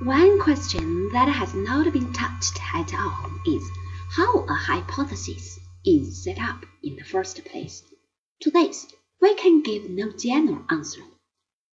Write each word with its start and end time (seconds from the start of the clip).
One 0.00 0.38
question 0.38 1.08
that 1.12 1.26
has 1.26 1.54
not 1.54 1.92
been 1.92 2.12
touched 2.12 2.60
at 2.72 2.94
all 2.94 3.32
is 3.44 3.68
how 4.16 4.44
a 4.44 4.54
hypothesis 4.54 5.58
is 5.84 6.22
set 6.22 6.40
up 6.40 6.64
in 6.84 6.94
the 6.94 7.02
first 7.02 7.44
place. 7.44 7.82
To 8.42 8.50
this 8.52 8.86
we 9.20 9.34
can 9.34 9.60
give 9.60 9.90
no 9.90 10.12
general 10.12 10.64
answer. 10.70 11.02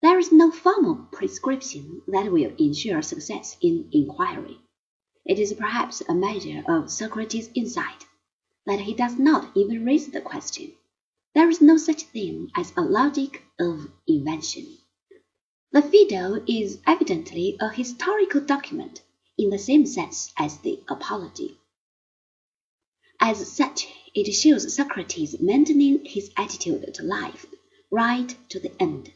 There 0.04 0.20
is 0.20 0.32
no 0.32 0.52
formal 0.52 1.08
prescription 1.12 2.04
that 2.10 2.32
will 2.32 2.54
ensure 2.60 3.02
success 3.02 3.58
in 3.60 3.90
inquiry. 3.92 4.60
It 5.26 5.40
is 5.40 5.54
perhaps 5.54 6.04
a 6.08 6.14
measure 6.14 6.64
of 6.68 6.92
Socrates' 6.92 7.50
insight 7.56 8.06
that 8.68 8.82
he 8.82 8.94
does 8.94 9.18
not 9.18 9.50
even 9.58 9.84
raise 9.84 10.12
the 10.12 10.22
question. 10.22 10.74
There 11.34 11.50
is 11.50 11.60
no 11.60 11.78
such 11.78 12.04
thing 12.04 12.52
as 12.56 12.72
a 12.78 12.82
logic 12.82 13.42
of 13.60 13.92
invention. 14.08 14.78
The 15.74 15.82
Phaedo 15.82 16.44
is 16.48 16.80
evidently 16.86 17.56
a 17.62 17.70
historical 17.70 18.42
document 18.42 19.02
in 19.38 19.52
the 19.52 19.58
same 19.58 19.86
sense 19.86 20.34
as 20.36 20.58
the 20.58 20.82
Apology. 20.90 21.60
As 23.22 23.50
such, 23.50 23.88
it 24.14 24.30
shows 24.34 24.76
Socrates 24.76 25.40
maintaining 25.40 26.04
his 26.04 26.30
attitude 26.36 26.94
to 26.96 27.04
life 27.04 27.46
right 27.90 28.36
to 28.50 28.60
the 28.60 28.74
end. 28.82 29.14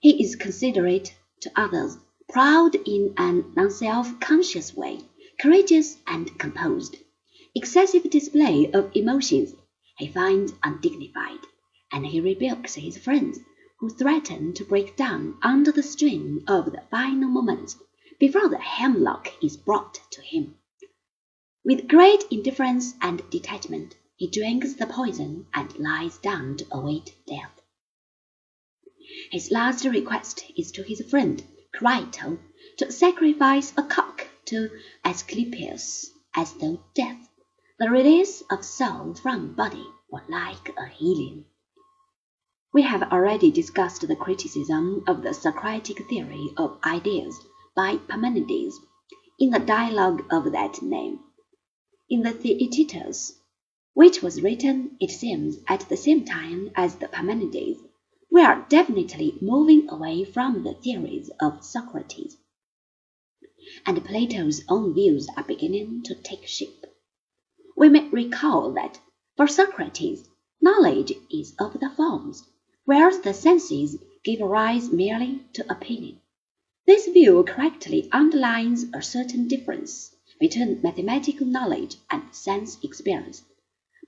He 0.00 0.20
is 0.20 0.34
considerate 0.34 1.14
to 1.42 1.52
others, 1.54 1.96
proud 2.28 2.74
in 2.74 3.14
an 3.16 3.52
unself 3.56 4.18
conscious 4.18 4.74
way, 4.74 4.98
courageous 5.38 5.98
and 6.08 6.36
composed. 6.40 6.96
Excessive 7.54 8.10
display 8.10 8.68
of 8.72 8.90
emotions 8.96 9.54
he 9.98 10.08
finds 10.08 10.54
undignified, 10.64 11.46
and 11.92 12.04
he 12.04 12.20
rebukes 12.20 12.74
his 12.74 12.98
friends 12.98 13.38
who 13.84 14.54
to 14.54 14.64
break 14.64 14.96
down 14.96 15.36
under 15.42 15.70
the 15.70 15.82
strain 15.82 16.42
of 16.48 16.72
the 16.72 16.80
final 16.90 17.28
moments 17.28 17.76
before 18.18 18.48
the 18.48 18.58
hemlock 18.58 19.30
is 19.42 19.58
brought 19.58 20.00
to 20.10 20.22
him. 20.22 20.54
With 21.66 21.86
great 21.86 22.24
indifference 22.30 22.94
and 23.02 23.20
detachment, 23.28 23.94
he 24.16 24.26
drinks 24.26 24.72
the 24.72 24.86
poison 24.86 25.48
and 25.52 25.78
lies 25.78 26.16
down 26.16 26.56
to 26.56 26.66
await 26.70 27.14
death. 27.26 27.60
His 29.30 29.50
last 29.50 29.84
request 29.84 30.50
is 30.56 30.72
to 30.72 30.82
his 30.82 31.02
friend 31.02 31.44
Crito 31.74 32.38
to 32.78 32.90
sacrifice 32.90 33.74
a 33.76 33.82
cock 33.82 34.26
to 34.46 34.70
Asclepius, 35.04 36.10
as 36.34 36.54
though 36.54 36.82
death, 36.94 37.28
the 37.78 37.90
release 37.90 38.42
of 38.50 38.64
soul 38.64 39.12
from 39.12 39.54
body, 39.54 39.86
were 40.08 40.24
like 40.30 40.74
a 40.78 40.86
healing. 40.86 41.44
We 42.74 42.82
have 42.82 43.04
already 43.04 43.52
discussed 43.52 44.00
the 44.00 44.16
criticism 44.16 45.04
of 45.06 45.22
the 45.22 45.32
Socratic 45.32 46.08
theory 46.08 46.48
of 46.56 46.76
ideas 46.84 47.38
by 47.76 47.98
Parmenides 47.98 48.80
in 49.38 49.50
the 49.50 49.60
dialogue 49.60 50.24
of 50.32 50.50
that 50.50 50.82
name. 50.82 51.20
In 52.10 52.22
the 52.22 52.32
Theaetetus, 52.32 53.38
which 53.92 54.22
was 54.22 54.42
written, 54.42 54.96
it 54.98 55.12
seems, 55.12 55.58
at 55.68 55.88
the 55.88 55.96
same 55.96 56.24
time 56.24 56.72
as 56.74 56.96
the 56.96 57.06
Parmenides, 57.06 57.78
we 58.28 58.42
are 58.42 58.66
definitely 58.68 59.38
moving 59.40 59.88
away 59.88 60.24
from 60.24 60.64
the 60.64 60.74
theories 60.74 61.30
of 61.40 61.64
Socrates, 61.64 62.36
and 63.86 64.04
Plato's 64.04 64.64
own 64.68 64.94
views 64.94 65.28
are 65.36 65.44
beginning 65.44 66.02
to 66.06 66.16
take 66.16 66.48
shape. 66.48 66.84
We 67.76 67.88
may 67.88 68.08
recall 68.08 68.72
that 68.72 68.98
for 69.36 69.46
Socrates, 69.46 70.28
knowledge 70.60 71.12
is 71.30 71.54
of 71.60 71.78
the 71.78 71.90
forms, 71.96 72.42
whereas 72.84 73.20
the 73.20 73.34
senses 73.34 73.96
give 74.24 74.40
rise 74.40 74.90
merely 74.90 75.40
to 75.52 75.70
opinion. 75.70 76.20
This 76.86 77.06
view 77.06 77.42
correctly 77.44 78.08
underlines 78.12 78.84
a 78.92 79.00
certain 79.00 79.48
difference 79.48 80.14
between 80.38 80.82
mathematical 80.82 81.46
knowledge 81.46 81.96
and 82.10 82.22
sense 82.34 82.78
experience, 82.82 83.42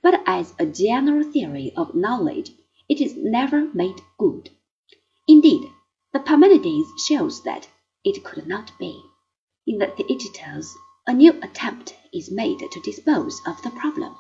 but 0.03 0.23
as 0.27 0.55
a 0.59 0.67
general 0.67 1.31
theory 1.33 1.73
of 1.77 1.95
knowledge 1.95 2.53
it 2.89 3.01
is 3.01 3.17
never 3.17 3.73
made 3.73 4.01
good. 4.19 4.51
Indeed, 5.27 5.71
the 6.13 6.21
Parmenides 6.21 6.87
shows 7.09 7.43
that 7.45 7.69
it 8.05 8.23
could 8.23 8.47
not 8.47 8.73
be. 8.79 9.03
In 9.67 9.79
the 9.79 9.89
Theaetetus, 9.89 10.77
a 11.07 11.13
new 11.13 11.33
attempt 11.43 11.97
is 12.13 12.31
made 12.31 12.59
to 12.59 12.81
dispose 12.81 13.41
of 13.47 13.61
the 13.63 13.71
problem. 13.71 14.17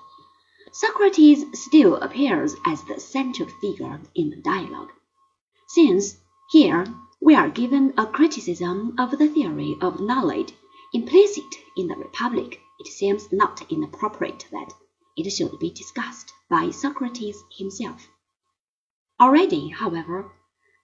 Socrates 0.72 1.44
still 1.54 1.96
appears 1.96 2.54
as 2.66 2.82
the 2.84 2.98
central 3.00 3.48
figure 3.60 4.00
in 4.14 4.30
the 4.30 4.36
dialogue. 4.36 4.92
Since 5.68 6.16
here 6.50 6.86
we 7.20 7.34
are 7.34 7.48
given 7.48 7.94
a 7.96 8.06
criticism 8.06 8.94
of 8.98 9.12
the 9.12 9.28
theory 9.28 9.76
of 9.80 10.00
knowledge 10.00 10.52
implicit 10.92 11.54
in 11.76 11.88
the 11.88 11.96
Republic, 11.96 12.60
it 12.78 12.88
seems 12.88 13.32
not 13.32 13.64
inappropriate 13.70 14.46
that 14.50 14.72
it 15.16 15.30
should 15.30 15.58
be 15.58 15.70
discussed 15.70 16.32
by 16.50 16.70
Socrates 16.70 17.42
himself. 17.56 18.08
Already, 19.20 19.68
however, 19.68 20.32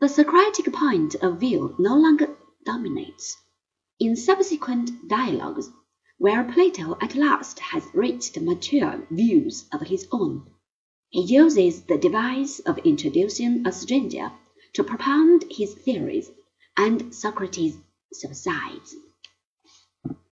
the 0.01 0.09
Socratic 0.09 0.73
point 0.73 1.15
of 1.17 1.39
view 1.39 1.75
no 1.79 1.97
longer 1.97 2.37
dominates. 2.65 3.37
In 3.99 4.17
subsequent 4.17 5.09
dialogues, 5.09 5.71
where 6.23 6.45
Plato 6.45 6.97
at 7.01 7.17
last 7.17 7.59
has 7.59 7.83
reached 7.93 8.41
mature 8.41 9.05
views 9.11 9.65
of 9.73 9.81
his 9.81 10.07
own, 10.13 10.47
he 11.11 11.21
uses 11.21 11.83
the 11.83 11.99
device 11.99 12.61
of 12.61 12.79
introducing 12.85 13.67
a 13.67 13.73
stranger 13.73 14.31
to 14.73 14.85
propound 14.85 15.45
his 15.51 15.75
theories, 15.75 16.31
and 16.77 17.13
Socrates 17.13 17.77
subsides. 18.13 18.95